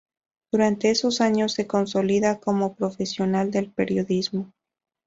Durante 0.51 0.89
esos 0.89 1.21
años 1.21 1.51
se 1.53 1.67
consolida 1.67 2.39
como 2.39 2.73
profesional 2.73 3.51
del 3.51 3.69
periodismo. 3.69 4.51